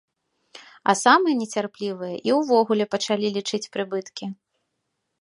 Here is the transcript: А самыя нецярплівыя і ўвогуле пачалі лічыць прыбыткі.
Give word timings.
А 0.93 0.95
самыя 1.01 1.33
нецярплівыя 1.41 2.15
і 2.31 2.35
ўвогуле 2.39 2.85
пачалі 2.97 3.33
лічыць 3.39 3.65
прыбыткі. 3.79 4.25